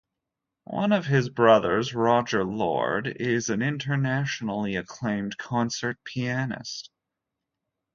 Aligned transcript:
One 0.71 0.93
of 0.93 1.05
his 1.05 1.29
brothers, 1.29 1.93
Roger 1.93 2.43
Lord, 2.43 3.05
is 3.05 3.49
an 3.51 3.61
internationally 3.61 4.75
acclaimed 4.75 5.37
concert 5.37 6.03
pianist. 6.03 6.89